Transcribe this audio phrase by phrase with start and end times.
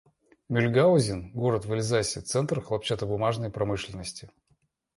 [0.49, 4.31] Мюльгаузен— город в Эльзасе, центр хлопчатобумажной промышленности.